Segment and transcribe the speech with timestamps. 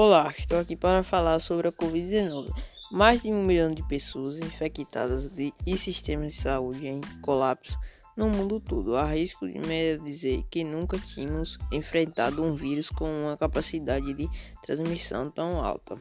[0.00, 2.54] Olá, estou aqui para falar sobre a Covid-19.
[2.92, 7.76] Mais de um milhão de pessoas infectadas de, e sistemas de saúde em colapso
[8.16, 8.96] no mundo todo.
[8.96, 14.28] Há risco de me dizer que nunca tínhamos enfrentado um vírus com uma capacidade de
[14.62, 15.96] transmissão tão alta.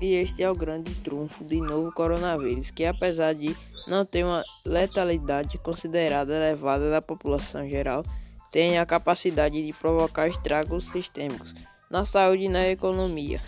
[0.00, 4.42] E este é o grande trunfo do novo coronavírus, que apesar de não ter uma
[4.66, 8.04] letalidade considerada elevada na população geral,
[8.50, 11.54] tem a capacidade de provocar estragos sistêmicos
[11.90, 13.42] na saúde e na economia,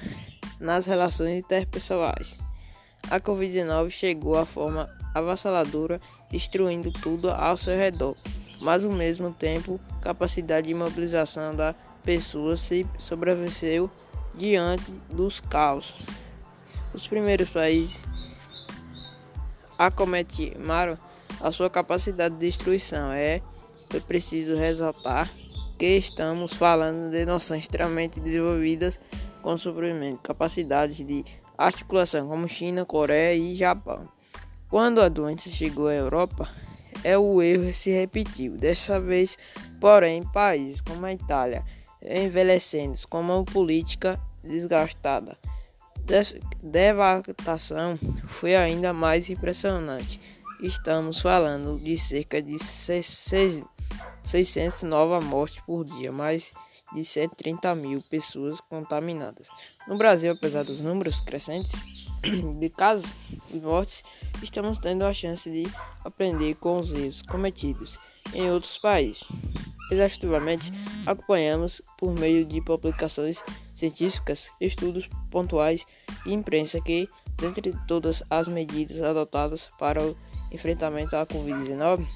[0.59, 2.39] nas relações interpessoais.
[3.11, 8.17] A Covid-19 chegou a forma avassaladora, destruindo tudo ao seu redor,
[8.61, 13.91] mas ao mesmo tempo, capacidade de mobilização da pessoa se sobreviveu
[14.35, 15.95] diante dos caos.
[16.95, 18.05] Os primeiros países
[19.79, 20.99] acometimaram
[21.41, 23.13] a sua capacidade de destruição.
[23.13, 23.41] É,
[23.95, 25.31] é preciso ressaltar
[25.81, 29.01] que estamos falando de noções extremamente desenvolvidas
[29.41, 31.25] com suprimento, capacidades de
[31.57, 34.07] articulação como China, Coreia e Japão.
[34.69, 36.47] Quando a doença chegou à Europa,
[37.03, 38.59] é o erro se repetiu.
[38.59, 39.39] Dessa vez,
[39.81, 41.65] porém, países como a Itália
[42.03, 45.39] envelhecendo com uma política desgastada
[46.63, 50.21] devastação foi ainda mais impressionante.
[50.61, 52.59] Estamos falando de cerca de
[54.31, 56.53] 600 novas mortes por dia, mais
[56.95, 59.49] de 130 mil pessoas contaminadas.
[59.89, 61.73] No Brasil, apesar dos números crescentes
[62.57, 63.17] de casos
[63.53, 64.05] e mortes,
[64.41, 65.65] estamos tendo a chance de
[66.05, 67.99] aprender com os erros cometidos
[68.33, 69.25] em outros países.
[69.91, 70.71] Exaustivamente,
[71.05, 73.43] acompanhamos por meio de publicações
[73.75, 75.85] científicas, estudos pontuais
[76.25, 80.17] e imprensa que, dentre todas as medidas adotadas para o
[80.53, 82.07] enfrentamento à Covid-19,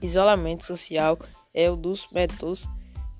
[0.00, 1.18] isolamento social
[1.52, 2.68] é um dos métodos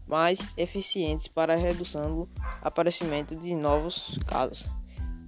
[0.07, 2.29] mais eficientes para a redução do
[2.63, 4.69] aparecimento de novos casos.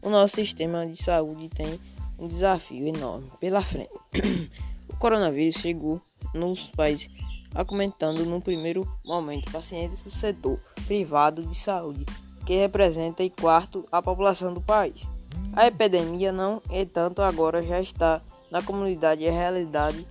[0.03, 1.78] O nosso sistema de saúde tem
[2.19, 3.91] um desafio enorme pela frente.
[4.88, 6.00] o coronavírus chegou
[6.34, 7.09] nos países
[7.55, 12.06] acometendo no primeiro momento pacientes do setor privado de saúde
[12.47, 15.09] que representa em quarto a população do país.
[15.53, 20.06] A epidemia, não entanto, agora já está na comunidade e é realidade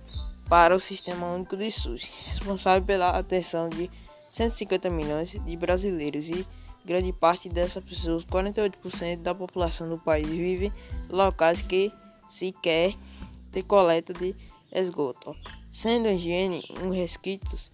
[0.50, 3.88] para o Sistema Único de SUS, responsável pela atenção de
[4.30, 6.44] 150 milhões de brasileiros e
[6.84, 10.72] grande parte dessas pessoas, 48% da população do país, vive em
[11.14, 11.92] locais que
[12.28, 12.96] sequer
[13.52, 14.34] tem coleta de
[14.72, 15.36] esgoto,
[15.70, 17.70] sendo a higiene um resquício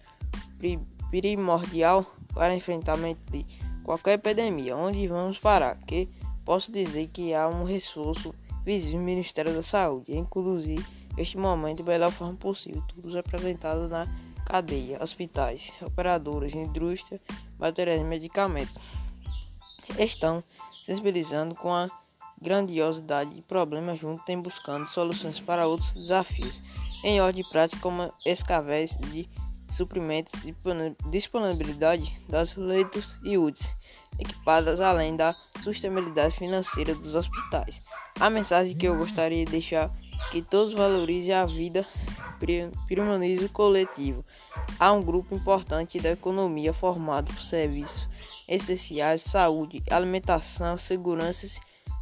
[1.09, 3.43] primordial para enfrentamento de
[3.83, 5.79] qualquer epidemia, onde vamos parar?
[5.87, 6.07] Que
[6.45, 10.85] posso dizer que há um reforço visível no Ministério da Saúde, inclusive
[11.17, 14.05] este momento melhor forma possível, todos apresentados na
[14.45, 17.19] cadeia, hospitais, operadoras, indústria,
[17.59, 18.77] materiais e medicamentos
[19.99, 20.43] estão
[20.85, 21.87] sensibilizando com a
[22.41, 26.61] grandiosidade de problemas juntos tem buscando soluções para outros desafios
[27.03, 29.27] em ordem prática como escavéis de
[29.69, 30.55] suprimentos de
[31.09, 33.75] disponibilidade das leitos e UTS
[34.19, 37.81] equipadas além da sustentabilidade financeira dos hospitais.
[38.19, 39.89] A mensagem que eu gostaria de deixar
[40.31, 41.85] que todos valorizem a vida
[42.85, 44.25] priorize o coletivo.
[44.79, 48.07] Há um grupo importante da economia formado por serviços
[48.47, 51.47] essenciais, saúde, alimentação, segurança,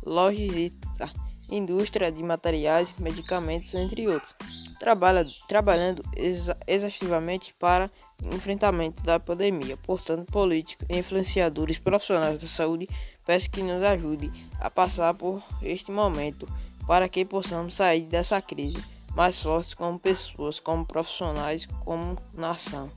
[0.06, 1.12] logística,
[1.50, 4.36] indústria de materiais, medicamentos, entre outros
[4.80, 7.90] trabalha, trabalhando exa exaustivamente para
[8.32, 9.78] enfrentamento da pandemia.
[9.78, 12.88] Portanto, políticos influenciadores profissionais da saúde
[13.26, 16.48] peço que nos ajude a passar por este momento
[16.86, 18.84] para que possamos sair dessa crise
[19.16, 22.92] mais fortes como pessoas, como profissionais, como nação.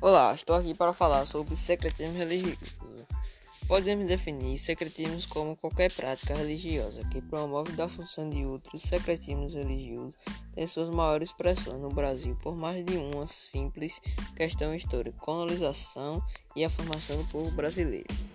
[0.00, 2.83] Olá, estou aqui para falar sobre secretismo religioso.
[3.66, 8.82] Podemos definir secretismo como qualquer prática religiosa que promove a função de outros.
[8.82, 10.16] Secretismos religiosos
[10.52, 14.00] têm suas maiores expressões no Brasil por mais de uma simples
[14.36, 16.22] questão histórica, colonização
[16.54, 18.33] e a formação do povo brasileiro.